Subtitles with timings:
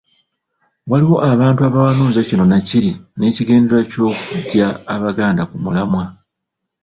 [0.89, 6.05] Waliwo abantu abawanuuza kino nakiri n'ekigendererwa ky'okuggya Abaganda ku mulamwa.